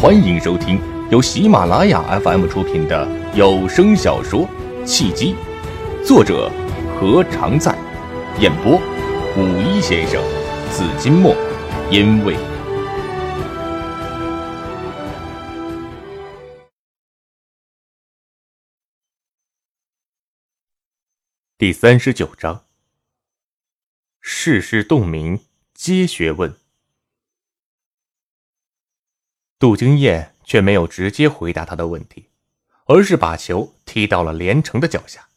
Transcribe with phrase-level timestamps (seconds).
[0.00, 4.42] 欢迎收听由喜马拉雅 FM 出品的有声小说
[4.86, 5.34] 《契机》，
[6.06, 6.48] 作者
[7.00, 7.76] 何常在，
[8.38, 8.76] 演播
[9.36, 10.22] 五一先生、
[10.70, 11.34] 紫金墨，
[11.90, 12.36] 因为
[21.58, 22.66] 第三十九章，
[24.20, 25.40] 世事洞明
[25.74, 26.54] 皆学问。
[29.58, 32.28] 杜经燕却没有直接回答他的问题，
[32.86, 35.28] 而是把球踢到了连城的脚下。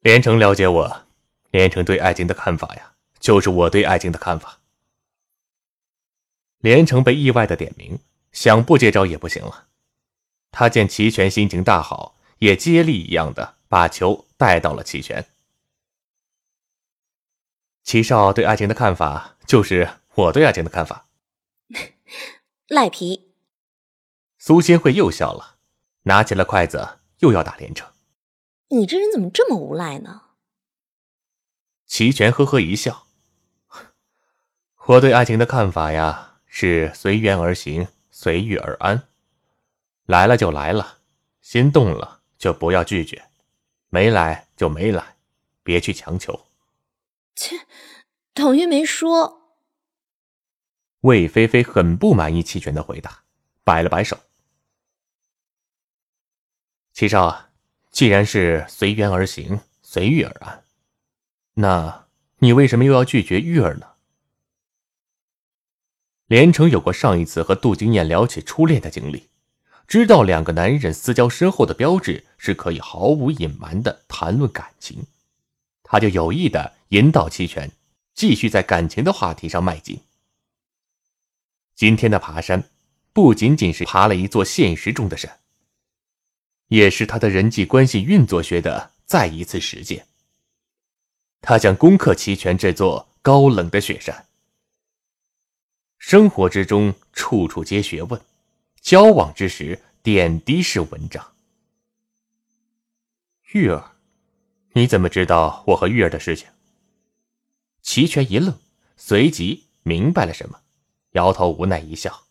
[0.00, 1.06] 连城了解我，
[1.50, 4.60] 连城对爱情的看法呀，就是我对爱情的看法。
[6.58, 7.98] 连城被意外的点名，
[8.32, 9.68] 想不接招也不行了。
[10.50, 15.26] 他见齐全心情大好，也接力一样的把球带到了齐全。
[17.82, 21.06] 齐少对爱情的看法，就是我对爱情的看法。
[22.68, 23.34] 赖皮，
[24.38, 25.56] 苏新慧又笑了，
[26.04, 27.92] 拿起了筷子，又要打连城。
[28.68, 30.22] 你这人怎么这么无赖呢？
[31.84, 33.06] 齐全呵呵一笑，
[34.86, 39.08] 我对爱情的看法呀，是随缘而行，随遇而安。
[40.06, 41.00] 来了就来了，
[41.42, 43.26] 心动了就不要拒绝，
[43.90, 45.16] 没来就没来，
[45.62, 46.46] 别去强求。
[47.36, 47.66] 切，
[48.32, 49.43] 等于没说。
[51.04, 53.24] 魏菲菲很不满意齐全的回答，
[53.62, 54.18] 摆了摆手
[56.94, 57.50] ：“齐少，
[57.90, 60.64] 既然是随缘而行，随遇而安，
[61.52, 62.06] 那
[62.38, 63.86] 你为什么又要拒绝玉儿呢？”
[66.24, 69.28] 连城有过上一次和杜金燕聊起初恋的经历，
[69.86, 75.06] 知道两个男人私交深厚的标志是可以毫无隐瞒的谈论感情，
[75.82, 77.70] 他就有意的引导齐全
[78.14, 80.00] 继续在感情的话题上迈进。
[81.74, 82.70] 今天的爬山，
[83.12, 85.40] 不仅仅是爬了一座现实中的山，
[86.68, 90.06] 也是他的人际关系运作学的再一次实践。
[91.40, 94.26] 他想攻克齐全这座高冷的雪山。
[95.98, 98.20] 生活之中处处皆学问，
[98.80, 101.32] 交往之时点滴是文章。
[103.52, 103.92] 玉儿，
[104.72, 106.48] 你怎么知道我和玉儿的事情？
[107.82, 108.58] 齐全一愣，
[108.96, 110.60] 随即明白了什么。
[111.14, 112.24] 摇头，无奈一笑。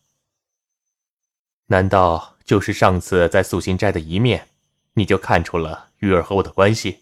[1.67, 4.47] 难道就是上次在素心斋的一面，
[4.93, 6.99] 你就看出了玉儿和我的关系？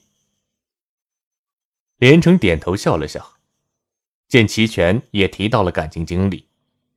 [1.97, 3.37] 连城点头笑了笑，
[4.27, 6.47] 见齐全也提到了感情经历，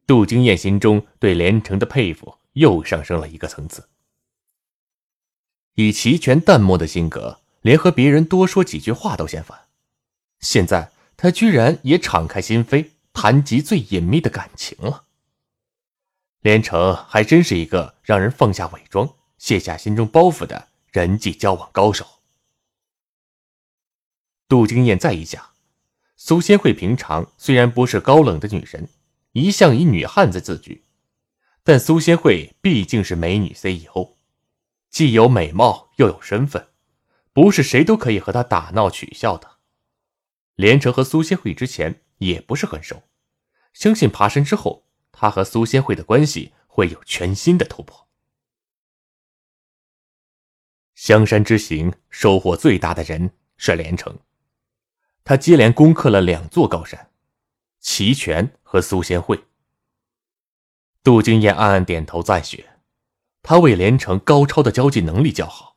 [0.07, 3.89] 杜金燕心中对连城的佩服又上升了一个层次。
[5.75, 9.59] 以齐全淡漠的性格，连和别人多说几句话都嫌烦，
[10.41, 12.91] 现在他居然也敞开心扉。
[13.15, 15.05] 谈及最隐秘的感情了，
[16.41, 22.05] 连城还真是一个让人放下伪装、卸下心中包袱的人际交往高手。
[24.49, 25.53] 杜金燕再一想，
[26.17, 28.91] 苏仙慧平常虽然不是高冷的女人，
[29.33, 30.85] 一向以女汉子自居，
[31.63, 34.17] 但苏仙慧毕竟是美女 CEO，
[34.91, 36.69] 既有美貌又有身份，
[37.33, 39.59] 不是谁都可以和她打闹取笑的。
[40.57, 42.04] 连城和苏仙慧之前。
[42.27, 43.03] 也不是很熟，
[43.73, 48.09] 相信爬山之后，他和苏仙慧的关系会有全新的突破。
[50.95, 54.19] 香山之行收获最大的人是连城，
[55.25, 57.11] 他接连攻克了两座高山，
[57.81, 59.45] 齐全和苏仙慧。
[61.03, 62.65] 杜金燕暗暗点头赞许，
[63.43, 65.77] 他为连城高超的交际能力叫好，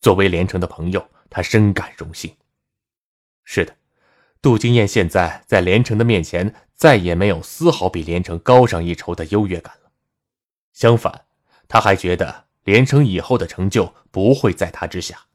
[0.00, 2.36] 作为连城的朋友，他深感荣幸。
[3.44, 3.76] 是的。
[4.42, 9.92] 杜金燕现在在连城的面前，再也没有丝毫比连城高上一筹的优越感了。
[10.72, 11.26] 相反，
[11.68, 15.26] 他还觉得连城以后的成就不会在他之下。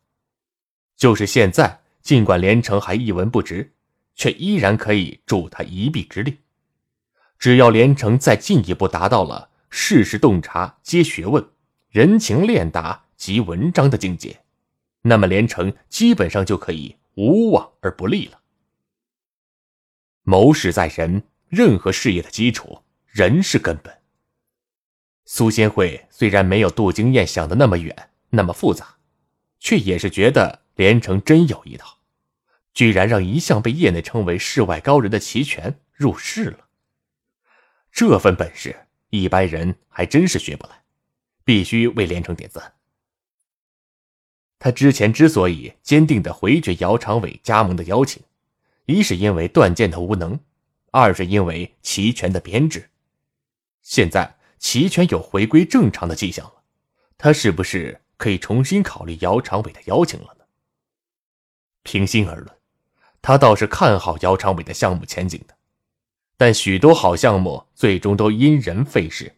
[0.97, 3.71] 就是现在，尽管连城还一文不值，
[4.13, 6.39] 却依然可以助他一臂之力。
[7.39, 11.47] 只要连城再进一步达到了世事洞察皆学问，
[11.89, 14.41] 人情练达即文章的境界，
[15.03, 18.41] 那么连城基本上就可以无往而不利了。
[20.29, 24.01] 谋事在人，任何事业的基础，人是根本。
[25.23, 28.97] 苏仙慧虽然没有杜金燕想的那么远，那么复杂，
[29.57, 31.99] 却也是觉得连城真有一套，
[32.73, 36.67] 居然让一向被业内称为世外高人的齐全入世了。
[37.89, 38.75] 这份本事，
[39.09, 40.83] 一般人还真是学不来，
[41.45, 42.73] 必须为连城点赞。
[44.59, 48.21] 他之前之所以坚定的回绝姚长伟加盟的邀请。
[48.87, 50.39] 一是因为段剑的无能，
[50.91, 52.89] 二是因为齐全的编制。
[53.81, 56.63] 现在齐全有回归正常的迹象了，
[57.17, 60.45] 他是不是可以重新考虑姚长伟的邀请了呢？
[61.83, 62.47] 平心而论，
[63.21, 65.55] 他倒是看好姚长伟的项目前景的，
[66.37, 69.35] 但许多好项目最终都因人废事，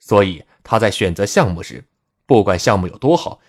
[0.00, 1.84] 所以他在选择项目时，
[2.26, 3.40] 不管项目有多好，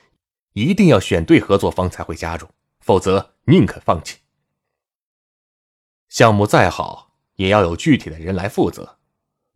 [0.54, 2.48] 一定要选对合作方才会加入，
[2.82, 4.18] 否则宁可放弃。
[6.10, 8.98] 项目再好，也要有具体的人来负责，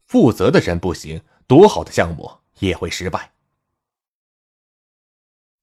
[0.06, 3.34] 负责的人不行，多好的项目也会失败。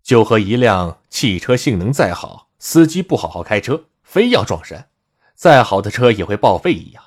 [0.02, 4.90] 就和一辆汽车性能再好，司机不好好开车，非要撞山，
[5.34, 7.04] 再好的车也会报废一样。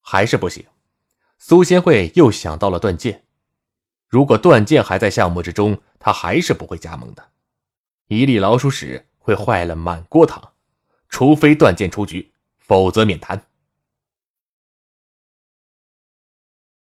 [0.00, 0.64] 还是不行。
[1.38, 3.26] 苏仙慧又想到了段剑，
[4.08, 7.32] 如果段剑还在项目之中，他还是不会加盟的。
[8.06, 10.53] 一粒老鼠屎会坏了满锅汤。
[11.14, 13.46] 除非断剑出局，否则免谈。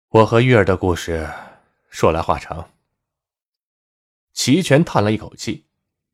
[0.08, 1.30] 我和玉儿的故事
[1.90, 2.70] 说来话长。
[4.32, 5.66] 齐全叹了一口气，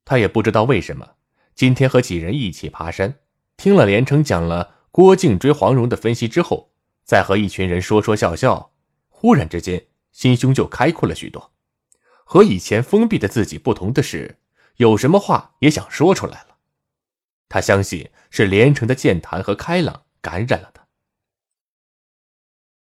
[0.04, 1.14] 他也不知道为什么，
[1.54, 3.20] 今天和几人一起爬山，
[3.56, 6.72] 听了连城讲了郭靖追黄蓉的分析之后，
[7.04, 8.72] 再和一群人说说笑笑，
[9.08, 11.52] 忽然之间心胸就开阔了许多。
[12.24, 14.40] 和以前封闭的自己不同的是，
[14.78, 16.49] 有什么话也想说出来了。
[17.50, 20.86] 他相信是连城的健谈和开朗感染了他。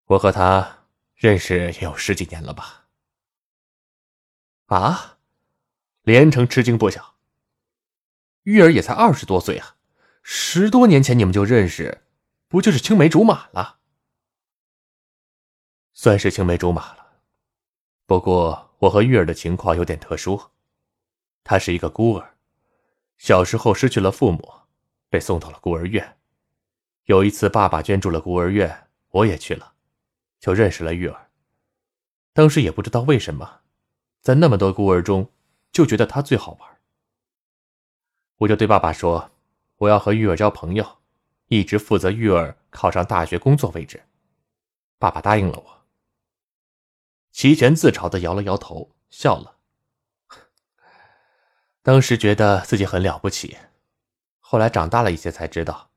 [0.05, 0.87] 我和他
[1.17, 2.87] 认识也有十几年了吧？
[4.67, 5.19] 啊！
[6.03, 7.17] 连城吃惊不小。
[8.43, 9.77] 玉儿也才二十多岁啊，
[10.23, 12.03] 十多年前你们就认识，
[12.47, 13.79] 不就是青梅竹马了？
[15.93, 17.23] 算是青梅竹马了。
[18.07, 20.51] 不过我和玉儿的情况有点特殊，
[21.43, 22.38] 她是一个孤儿，
[23.19, 24.55] 小时候失去了父母。
[25.11, 26.19] 被送到了孤儿院。
[27.05, 29.73] 有一次，爸爸捐助了孤儿院，我也去了，
[30.39, 31.31] 就认识了玉儿。
[32.35, 33.63] 当时也不知道为什么，
[34.21, 35.33] 在那么多孤儿中，
[35.73, 36.79] 就觉得他最好玩。
[38.37, 39.31] 我就对爸爸说
[39.79, 40.99] ：“我要和玉儿交朋友，
[41.47, 44.03] 一直负责玉儿考上大学工作为止。”
[45.01, 45.87] 爸爸答应了我。
[47.33, 49.58] 齐全自嘲的摇了摇头，笑了。
[51.89, 53.57] 当时觉得自己很了不起。
[54.41, 55.89] 后来长大了一些才知道，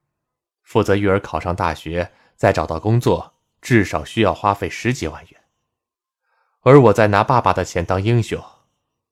[0.64, 5.42] 负责育儿考上大学，再找到工作，至少需要花费十几万元。
[6.62, 8.42] 而我在拿爸爸的钱当英雄。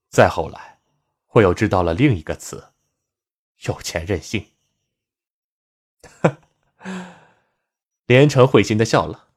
[0.10, 0.80] 再后来，
[1.31, 2.70] 我又知道了另一个词：
[3.66, 4.52] 有钱任性。
[8.08, 9.28] 连城会心的笑了。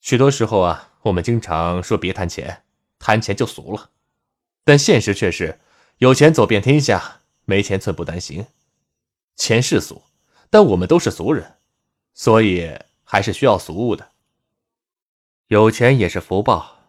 [0.00, 2.62] 许多时候啊，我们经常说别谈钱，
[3.00, 3.90] 谈钱就俗了。
[4.62, 5.58] 但现实却是，
[6.02, 8.48] 有钱走遍天下，没钱寸步难行。
[9.36, 10.02] 钱是俗，
[10.50, 11.58] 但我们都是俗人，
[12.12, 14.10] 所以还是需要俗物的。
[15.46, 16.80] 有钱也是福报，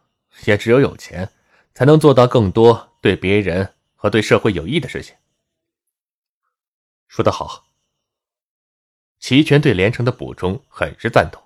[0.45, 1.31] 也只有有钱，
[1.75, 5.15] 才能做到更多对别人和对社会有益的事情。
[7.07, 7.68] 说得好。
[9.19, 11.39] 齐全对连城的补充很是赞同。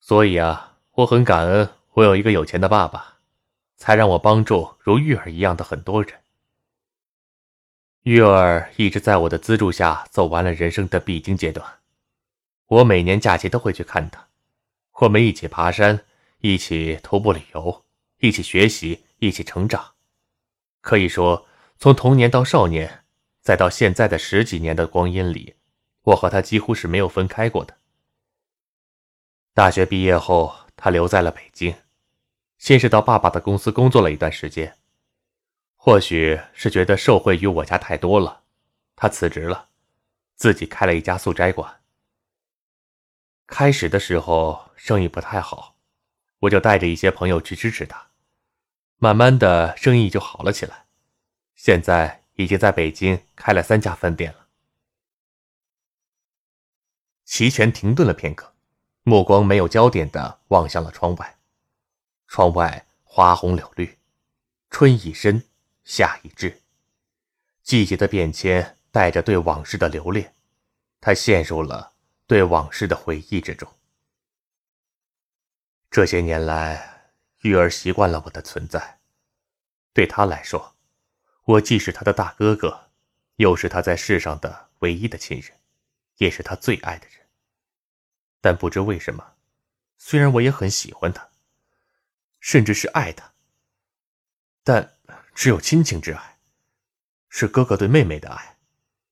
[0.00, 3.13] 所以啊，我很感恩我有一个有钱的爸爸，
[3.84, 6.14] 才让我帮助如玉儿一样的很多人。
[8.04, 11.80] 玉儿一直在我的资助下走完了人生的必经阶段，
[12.66, 14.26] 我每年假期都会去看她，
[15.00, 16.02] 我们一起爬山，
[16.38, 17.84] 一起徒步旅游，
[18.20, 19.92] 一起学习，一起成长。
[20.80, 23.04] 可以说，从童年到少年，
[23.42, 25.56] 再到现在的十几年的光阴里，
[26.04, 27.76] 我和她几乎是没有分开过的。
[29.52, 31.74] 大学毕业后，她留在了北京，
[32.64, 34.78] 先是到爸爸的公司工作了一段时间。
[35.76, 38.44] 或许是觉得受惠于我家太多了，
[38.96, 39.68] 他辞职了，
[40.34, 41.82] 自己开了一家素斋馆。
[43.46, 45.76] 开始的时候生意不太好，
[46.38, 48.06] 我就带着一些朋友去支持他，
[48.96, 50.86] 慢慢的生意就好了起来。
[51.54, 54.46] 现在已经在北京开了三家分店了。
[57.26, 58.54] 齐全停顿了片刻，
[59.02, 61.33] 目光没有焦点的望向了窗外，
[62.26, 63.98] 窗外花红柳绿，
[64.70, 65.42] 春已深。
[65.86, 66.62] 夏已至，
[67.62, 70.34] 季节的变迁带着对往事的留恋，
[70.98, 71.92] 他陷入了
[72.26, 73.70] 对往事的回忆之中。
[75.90, 77.12] 这些年来，
[77.42, 78.98] 玉儿习惯了我的存在，
[79.92, 80.74] 对他来说，
[81.44, 82.88] 我既是他的大哥哥，
[83.36, 85.52] 又是他在世上的唯一的亲人，
[86.16, 87.26] 也是他最爱的人。
[88.40, 89.34] 但不知为什么，
[89.98, 91.28] 虽然我也很喜欢他，
[92.44, 93.32] 甚至是爱他，
[94.62, 94.90] 但。
[95.34, 96.38] 只有亲情之爱，
[97.28, 98.56] 是哥哥对妹妹的爱，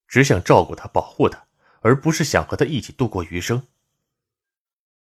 [0.07, 1.49] 只想照顾她、保护她，
[1.81, 3.67] 而不是想和她一起度过余生。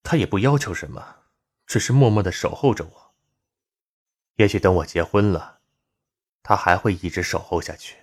[0.04, 1.24] 他也不要求什么，
[1.66, 3.16] 只是默默的守候着我。
[4.36, 5.62] 也许等我结婚了，
[6.44, 7.98] 他还会一直守候下去。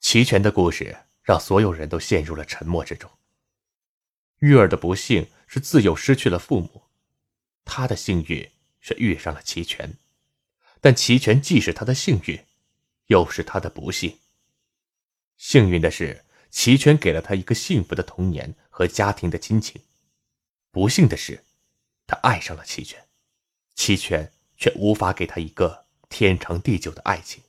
[0.00, 3.08] 齐全的故事让所有人都陷入了沉默之中。
[4.40, 6.83] 玉儿的不幸是自幼失去了父母，
[7.64, 9.94] 他的幸运是遇上了齐全，
[10.80, 12.38] 但齐全既是他的幸运，
[13.06, 14.18] 又是他的不幸。
[15.36, 19.80] 幸运的是，齐全给了他一个幸福的童年和家庭的亲情；
[20.70, 21.44] 不幸的是，
[22.06, 23.04] 他爱上了齐全，
[23.74, 27.42] 齐全却无法给他一个天长地久的爱情。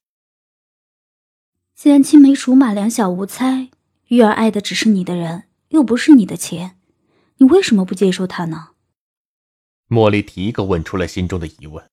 [1.75, 3.69] 既然青梅竹马两小无猜，
[4.07, 6.79] 玉儿爱的只是你的人，又不是你的钱，
[7.37, 8.74] 你为什么不接受他呢？
[9.89, 11.83] 茉莉第一个问出了心中的疑问。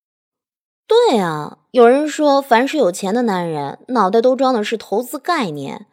[0.87, 5.87] 对啊，有人说，凡是有钱的男人，脑袋都装的是投资概念。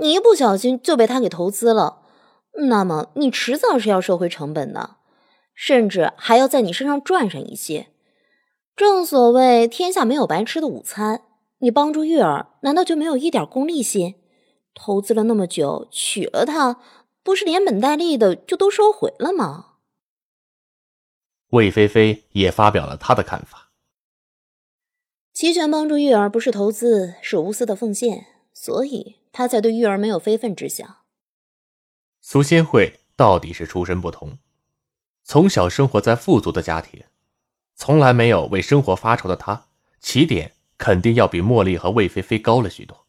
[0.00, 2.02] 你一不小心就被他给投资了，
[2.68, 4.96] 那么你迟早是要收回成本的，
[5.54, 7.88] 甚至还要在你身上赚上一些。
[8.74, 11.22] 正所谓天下没有白吃的午餐。
[11.58, 14.14] 你帮助玉儿，难道就没有一点功利心？
[14.74, 16.80] 投资了那么久，娶了她，
[17.22, 19.69] 不是连本带利的就都收回了吗？
[21.50, 23.70] 魏菲菲也发表了她的看法。
[25.32, 30.98] 齐全帮助玉儿不是投资，是无私的奉献，所以他才对玉儿没有非分之想。
[32.20, 34.38] 苏仙慧到底是出身不同，
[35.22, 37.04] 从小生活在富足的家庭，
[37.74, 39.66] 从来没有为生活发愁的她，
[40.00, 40.52] 起点。
[40.82, 43.06] 肯定要比茉莉和魏菲菲高了许多，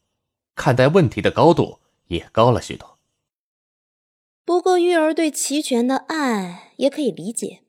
[0.56, 3.00] 看待问题的高度也高了许多。
[4.44, 7.62] 不过玉儿对齐全的爱也可以理解，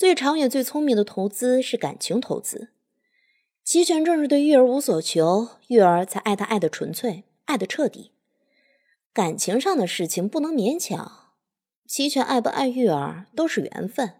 [0.00, 2.70] 最长远、最聪明的投资是感情投资。
[3.62, 8.12] 齐全正是对玉儿无所求，玉儿才爱他爱的纯粹，爱的彻底。
[9.12, 11.34] 感情上的事情不能勉强，
[11.86, 14.14] 齐全爱不爱玉儿都是缘分。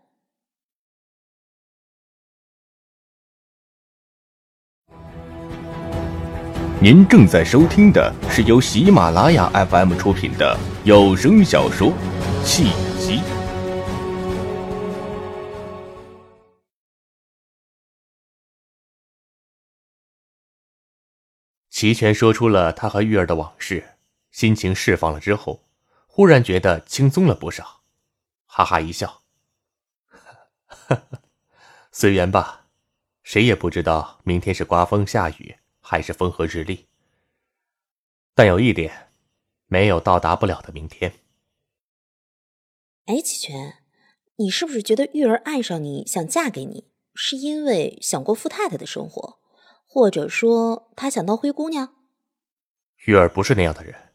[6.83, 11.89] 您正在收听的是由喜马拉雅 FM 出品的有声小说
[12.45, 12.65] 《契
[12.99, 13.21] 机》。
[21.81, 23.95] 齐全说出了他和玉儿的往事，
[24.31, 25.65] 心情释放了之后，
[26.07, 27.81] 忽然觉得轻松了不少，
[28.45, 29.23] 哈哈一笑
[31.91, 32.67] ：“随缘吧，
[33.23, 36.87] 谁也不知道明天是刮风下雨。”还是风和日丽，
[38.35, 39.09] 但有一点，
[39.65, 41.15] 没有到达不了的明天。
[43.07, 43.79] 哎，齐全，
[44.37, 46.85] 你是不是觉得玉儿爱上你，想嫁给你，
[47.15, 49.39] 是因为想过富太太的生活，
[49.93, 51.97] 或者说他想当灰姑娘？
[53.07, 54.13] 玉儿不是那样的人，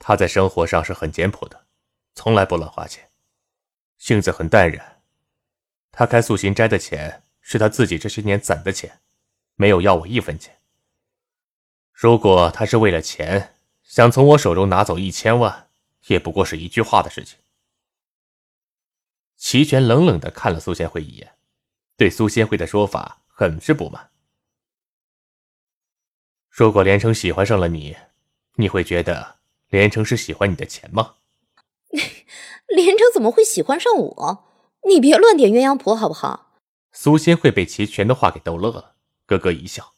[0.00, 1.66] 她在生活上是很简朴的，
[2.16, 3.08] 从来不乱花钱，
[3.96, 5.00] 性子很淡然。
[5.92, 8.98] 她开素心斋的钱是她自己这些年攒的钱，
[9.54, 10.58] 没有要我一分钱。
[11.92, 15.68] 如果他是为了钱，想从我手中拿走一千万，
[16.08, 17.38] 也不过是一句话的事情。
[19.36, 21.36] 齐全冷冷的看了苏仙慧一眼，
[21.96, 24.10] 对苏仙慧的说法很是不满。
[26.54, 27.96] 如果连城喜欢上了你，
[28.56, 29.36] 你会觉得
[29.70, 31.14] 连城是喜欢你的钱吗？
[32.68, 34.44] 连城怎么会喜欢上我？
[34.86, 36.58] 你别乱点鸳鸯谱好不好？
[36.92, 39.94] 苏仙会被齐全的话给逗乐了，咯咯一笑。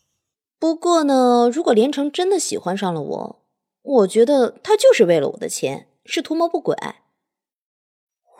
[0.60, 3.44] 不过呢，如果连城真的喜欢上了我，
[3.82, 6.76] 我觉得他就是为了我的钱，是图谋不轨。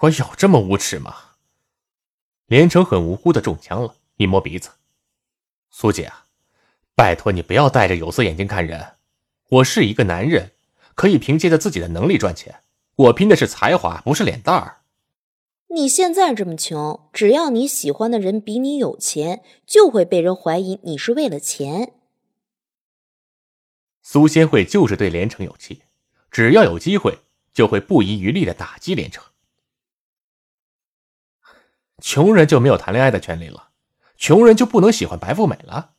[0.02, 1.32] 我有这么无耻吗？
[2.46, 4.70] 连城很无辜的中枪了，一摸鼻子，
[5.68, 6.23] 苏姐啊，
[6.96, 8.94] 拜托你不要戴着有色眼镜看人。
[9.48, 10.52] 我是一个男人，
[10.94, 12.62] 可以凭借着自己的能力赚钱，
[12.96, 14.82] 我拼的是才华，不是脸蛋儿。
[15.68, 21.94] 你现在这么穷，只要你喜欢的人比你有钱，就会被人怀疑你是为了钱。
[24.02, 25.82] 苏仙慧就是对连城有气，
[26.30, 27.20] 只要有机会，
[27.52, 29.24] 就会不遗余力的打击连城。
[32.00, 33.70] 穷人就没有谈恋爱的权利了，
[34.16, 35.93] 穷人就不能喜欢白富美了？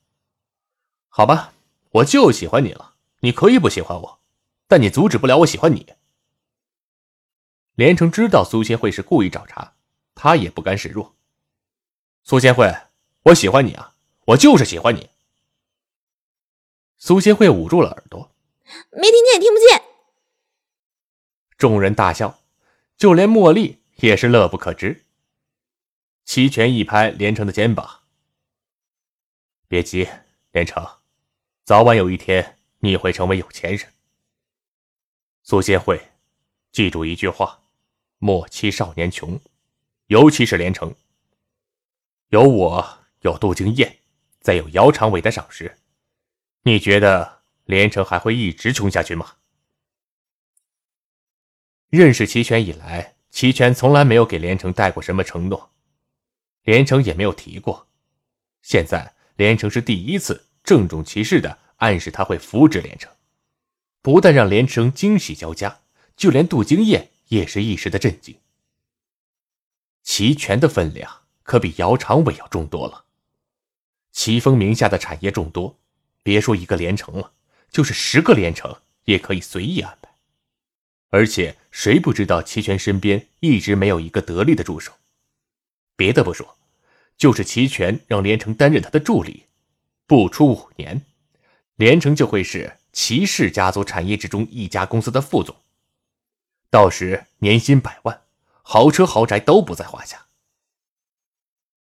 [1.18, 1.54] 好吧，
[1.92, 2.96] 我就喜欢你了。
[3.22, 4.20] 你可以不喜欢我，
[4.68, 5.94] 但你阻止不了我喜欢你。
[7.76, 9.76] 连城知道苏仙慧是故意找茬，
[10.14, 11.16] 他也不甘示弱。
[12.26, 12.70] 苏仙慧，
[13.24, 13.96] 我喜欢你啊，
[14.26, 15.10] 我就是喜欢你。
[16.98, 18.36] 苏仙慧捂住了耳朵，
[18.92, 19.84] 没听见，听不见。
[21.58, 22.42] 众人大笑，
[22.98, 25.06] 就连茉莉也是乐不可支。
[26.26, 28.02] 齐全一拍连城的肩膀
[29.70, 30.10] ：“别急，
[30.52, 30.86] 连城，
[31.66, 33.92] 早晚有一天你会成为有钱人。”
[35.42, 36.12] 苏仙慧，
[36.72, 37.60] 记住一句话：
[38.20, 39.42] 莫欺少年穷。
[40.08, 40.94] 尤其是连城。
[42.28, 43.98] 有我，有杜经燕，
[44.40, 45.80] 再有姚长伟的赏识，
[46.62, 49.38] 你觉得连城还会一直穷下去吗？
[51.90, 55.72] 认识齐全以来，齐全从来没有给连城带过什么承诺，
[56.62, 57.88] 连城也没有提过。
[58.62, 63.12] 现在连城是第一次郑重其事的暗示他会扶植连城，
[64.02, 65.82] 不但让连城惊喜交加，
[66.18, 68.36] 就连杜经燕也是一时的震惊。
[70.04, 73.06] 齐全的分量可比姚长伟要重多了。
[74.12, 75.78] 齐峰名下的产业众多，
[76.24, 77.34] 别说一个连城了，
[77.70, 80.10] 就是十个连城也可以随意安排。
[81.10, 84.94] 而且谁不知道齐全身边一直没有一个得力的助手？
[85.96, 86.58] 别的不说，
[87.18, 89.46] 就是齐全让连城担任他的助理，
[90.08, 91.06] 不出五年，
[91.76, 95.56] 连城就会是齐氏家族产业之中一家公司的副总，
[96.70, 98.22] 到时年薪百万。
[98.68, 100.26] 豪车豪宅都不在话下。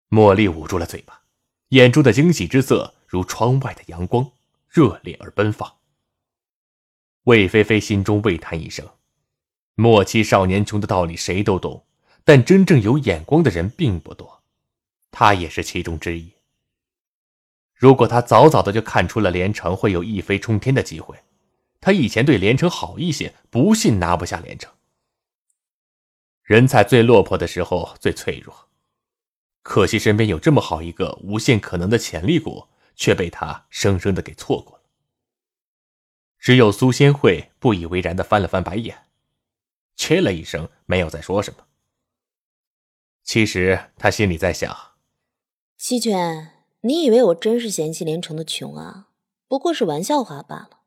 [0.09, 1.21] 茉莉捂住了嘴巴，
[1.69, 4.33] 眼中的惊喜之色如窗外的阳光，
[4.71, 5.71] 热烈而奔放。
[7.25, 8.89] 魏菲菲心中喟叹一声
[9.77, 11.85] ：“莫欺少年穷的道理谁都懂，
[12.25, 14.43] 但真正有眼光的人并不多，
[15.11, 16.33] 她也是其中之一。
[17.83, 21.19] 如果他早早的就看出了连城会有一飞冲天的机会，
[21.81, 24.73] 他以前对连城好一些，不信拿不下连城。”
[26.45, 28.69] 人才最落魄的时候最脆弱，
[29.63, 34.85] 可惜身边有这么好一个无限可能的潜力股，却被他生生的给错过了。
[36.39, 39.07] 只有苏仙慧不以为然的翻了翻白眼，
[39.97, 41.67] 切了一声，没有再说什么。
[43.25, 44.73] 其实他心里在想：
[45.77, 46.52] 齐全，
[46.83, 49.09] 你以为我真是嫌弃连城的穷啊？
[49.49, 50.81] 不过是玩笑话罢了。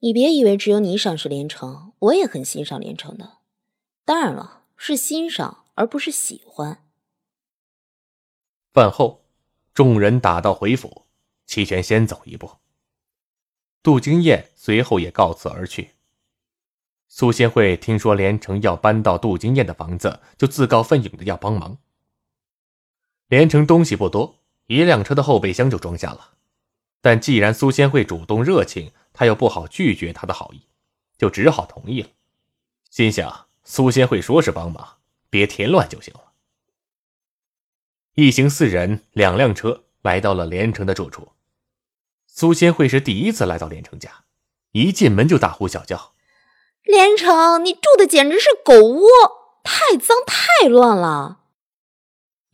[0.00, 3.38] 你别以为只有你赏识连城，我也很欣赏连城的。
[4.04, 4.60] 当然了。
[4.76, 6.84] 是欣赏，而不是喜欢。
[8.72, 9.24] 饭后，
[9.72, 11.06] 众人打道回府，
[11.46, 12.50] 齐全先走一步。
[13.82, 15.92] 杜金燕随后也告辞而去。
[17.08, 21.78] 苏仙慧听说连城要搬到杜金燕的房子，就自告奋勇的要帮忙。
[23.28, 26.32] 连城东西不多，一辆车的后备箱就装下了。
[27.00, 30.62] 但既然苏仙会主动热情，他又不好拒绝她的好意，
[31.16, 32.08] 就只好同意了。
[32.90, 33.46] 心想。
[33.66, 34.98] 苏仙会说是帮忙，
[35.30, 36.32] 别添乱就行了。
[38.12, 41.32] 一行四人，两辆车来到了连城的住处。
[42.26, 44.24] 苏仙慧是第一次来到连城家，
[44.72, 46.12] 一进门就大呼小叫
[46.84, 49.08] ：“连城，你住的简直是狗窝，
[49.62, 51.40] 太脏太乱了！”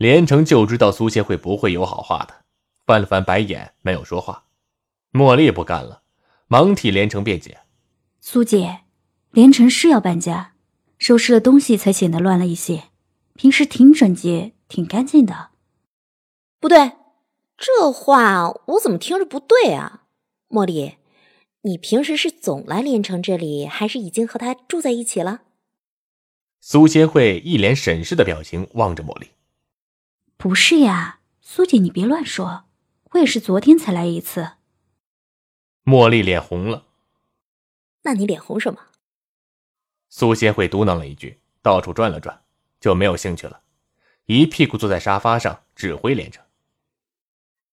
[0.01, 2.47] 连城就知道苏仙慧不会有好话的，
[2.87, 4.47] 翻了翻白眼，没有说话。
[5.13, 6.01] 茉莉不干了，
[6.47, 7.59] 忙替连城辩解
[8.19, 8.81] ：“苏姐，
[9.31, 10.55] 连城是要搬家。”
[10.97, 12.85] 收拾了东西才显得乱了一些，
[13.35, 15.51] 平时挺整洁、挺干净的。
[16.59, 16.93] 不对，
[17.59, 20.05] 这话我怎么听着不对啊？
[20.49, 20.95] 茉莉，
[21.61, 25.43] 你平时是总来连城这里，还是已经和他住在一起了？
[26.59, 29.27] 苏仙慧一脸审视的表情望着茉莉。
[30.41, 32.65] 不是呀，苏姐，你别乱说，
[33.11, 34.53] 我也是昨天才来一次。
[35.85, 36.87] 茉莉脸红了。
[38.05, 38.81] 那你脸红什么？
[40.09, 42.41] 苏仙慧嘟囔了一句，到处转了转，
[42.81, 43.61] 就没有兴趣了，
[44.25, 46.43] 一屁股坐在沙发上，指挥连城：“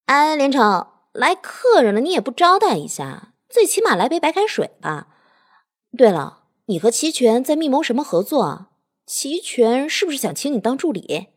[0.08, 5.08] 哎，连城，来客人了，你也不招待一下，最起码来杯白开水吧。
[5.98, 8.72] 对了，你和齐全在密谋什么合作啊？
[9.06, 11.28] 齐全是不是想请你当助理？”“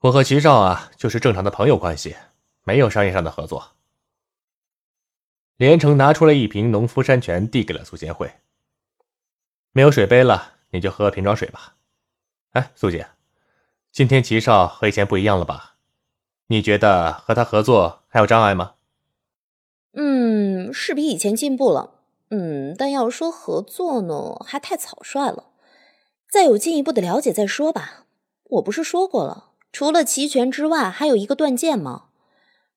[0.00, 2.16] 我和齐少啊，就是正常的朋友关系，
[2.62, 3.72] 没有商业上的合作。”
[5.58, 8.32] 连城拿出了一瓶农夫山泉，递给了苏仙慧。
[9.72, 11.74] 没有水杯了，你就喝瓶装水吧。
[12.50, 13.08] 哎，苏姐，
[13.90, 15.74] 今天齐少和以前不一样了吧？
[16.46, 18.74] 你觉得和他合作还有障碍吗？
[19.94, 21.94] 嗯，是比以前进步了。
[22.30, 25.46] 嗯，但要说合作呢，还太草率了。
[26.30, 28.04] 再有进一步的了解再说吧。
[28.44, 32.06] 我不是说过了，除了齐全之外，还有一个断剑吗？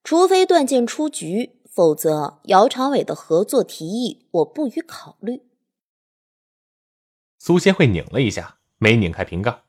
[0.04, 5.44] 除非断剑出局，否则姚长伟的合作提议我不予考虑。
[7.38, 9.64] 苏仙慧拧了一下，没拧开瓶盖。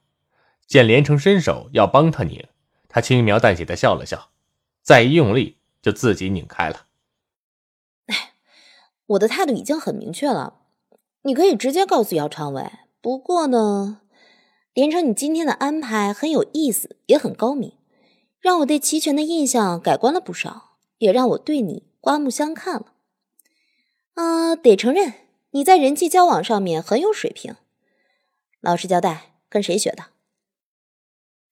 [0.67, 2.49] 见连城伸手要帮他拧，
[2.89, 4.31] 他轻描淡写的笑了笑，
[4.83, 6.87] 再一用力就自己拧开了。
[8.07, 8.35] 哎，
[9.07, 10.61] 我的态度已经很明确了，
[11.23, 12.71] 你可以直接告诉姚长伟。
[13.01, 14.02] 不过呢，
[14.75, 17.75] 连城，你今天的安排很有意思，也很高明，
[18.41, 22.95] 让我对齐全的印象改观了不少，也让我对你刮目相看了。
[24.15, 25.13] 啊，得承认
[25.51, 27.57] 你在人际交往上面很有水平。
[28.63, 30.07] 老实交代，跟谁学的？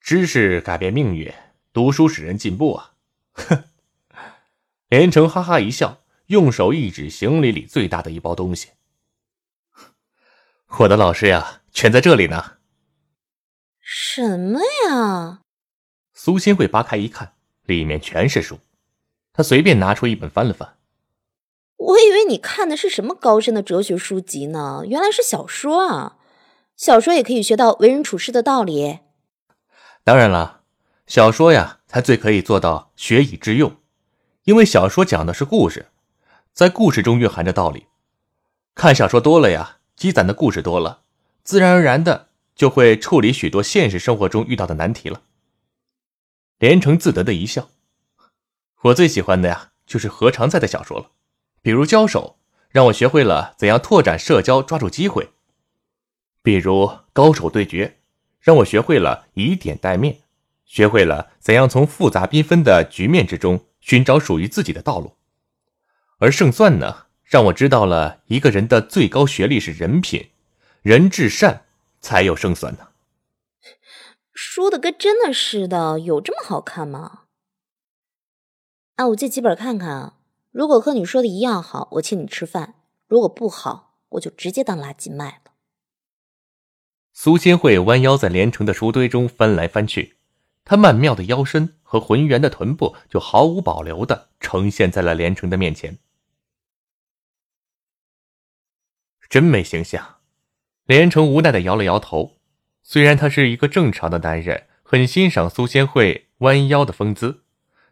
[0.00, 1.30] 知识改变命运，
[1.74, 2.94] 读书使人进步啊！
[3.34, 3.64] 哼。
[4.88, 8.70] 连城哈哈一笑，用手一指行李里最大的一包东西。
[10.80, 12.59] 我的老师呀，全在这里呢。
[13.92, 15.40] 什么呀？
[16.14, 17.32] 苏新慧扒开一看，
[17.64, 18.60] 里面全是书。
[19.32, 20.76] 他随便拿出一本翻了翻。
[21.76, 26.18] 我以为你看的是什么高深的哲学书籍呢，原来是小说啊！
[26.76, 29.00] 小说也可以学到为人处事的道理。
[30.04, 30.60] 当然了，
[31.08, 33.74] 小说呀，才最可以做到学以致用，
[34.44, 35.86] 因为小说讲的是故事，
[36.52, 37.88] 在故事中蕴含着道理。
[38.76, 39.78] 看小说多了呀。
[39.96, 41.02] 积攒的故事多了，
[41.42, 42.28] 自然而然的
[42.60, 45.22] 就会处理许多现实生活中遇到的难题了。
[46.58, 47.70] 连城自得的一笑，
[48.82, 51.12] 我最喜欢的呀，就是何常在的小说了。
[51.62, 52.36] 比如交手，
[52.68, 55.30] 让我学会了怎样拓展社交，抓住机会；
[56.42, 57.96] 比如高手对决，
[58.38, 60.18] 让我学会了以点带面，
[60.66, 65.16] 学会了怎样从复杂缤纷的局面之中寻找属于自己的道路。
[66.18, 67.06] 而胜算呢？
[67.24, 70.28] 让我知道了一个人的最高学历是人品，
[70.82, 71.64] 人至善
[72.00, 72.88] 才有胜算呢。
[74.32, 77.24] 说的跟真的似的，有这么好看吗？
[78.96, 80.16] 啊，我借几本看看啊。
[80.50, 82.74] 如果和你说的一样好，我请你吃饭；
[83.06, 85.52] 如果不好，我就直接当垃圾卖了。
[87.12, 90.16] 苏新慧弯腰在连城的书堆中翻来翻去，
[90.64, 95.98] 她曼妙的腰身和浑圆的臀部就毫无保留的呈现在了连城的面前。
[99.28, 100.19] 真没形象，
[100.90, 102.40] 连城无奈的摇了摇头。
[102.82, 107.44] 虽然他是一个正常的男人，很欣赏苏仙慧弯腰的风姿，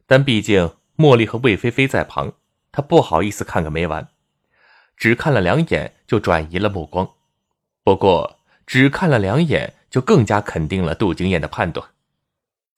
[0.04, 2.32] 但毕竟茉莉和魏菲菲在旁，
[2.72, 4.08] 他不好意思看个没完，
[4.96, 7.08] 只看了两眼就转移了目光。
[7.84, 11.90] 不过，只看了两眼就更加肯定了杜经燕的判断：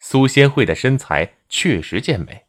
[0.00, 2.44] 苏仙慧的身材确实健美，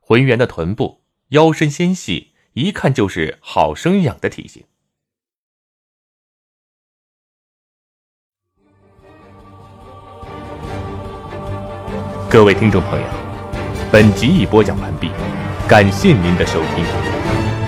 [0.00, 4.64] 浑圆的臀部，腰身纤细，一看就是好生养的体型。
[12.30, 13.04] 各位听众朋友，
[13.90, 15.10] 本集已播讲完毕，
[15.66, 16.84] 感谢您的收听。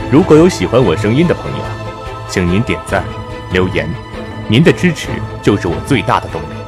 [0.08, 1.58] 如果有喜欢我声音的朋友，
[2.28, 3.02] 请您点赞、
[3.50, 3.92] 留言，
[4.46, 5.08] 您的支持
[5.42, 6.61] 就是我最大的动力。